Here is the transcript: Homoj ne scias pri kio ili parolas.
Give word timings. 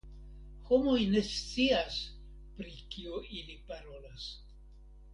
Homoj 0.69 1.01
ne 1.15 1.21
scias 1.27 1.99
pri 2.57 2.75
kio 2.97 3.23
ili 3.41 3.63
parolas. 3.71 4.29